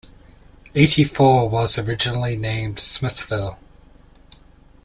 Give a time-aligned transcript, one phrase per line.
[0.73, 3.59] Eighty Four was originally named Smithville.